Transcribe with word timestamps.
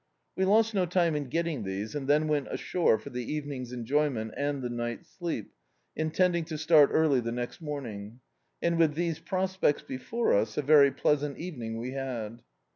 We 0.35 0.45
lost 0.45 0.73
no 0.73 0.87
time 0.87 1.15
in 1.15 1.25
getting 1.29 1.61
these, 1.61 1.93
and 1.93 2.07
then 2.07 2.27
went 2.27 2.47
ashore 2.51 2.97
for 2.97 3.11
the 3.11 3.23
evening's 3.23 3.71
enjoyment 3.71 4.33
and 4.35 4.63
the 4.63 4.69
night's 4.71 5.07
sleep, 5.07 5.51
in 5.95 6.09
tending 6.09 6.43
to 6.45 6.57
start 6.57 6.89
early 6.91 7.19
the 7.19 7.31
next 7.31 7.61
morning. 7.61 8.19
And 8.63 8.79
with 8.79 8.95
these 8.95 9.19
prospects 9.19 9.83
before 9.83 10.33
us, 10.33 10.57
a 10.57 10.63
very 10.63 10.89
pleasant 10.89 11.37
evening 11.37 11.77
we 11.77 11.91
had. 11.91 12.41